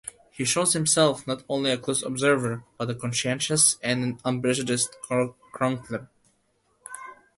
[0.31, 6.09] He shows himself not only a close observer, but a conscientious and unprejudiced chronicler.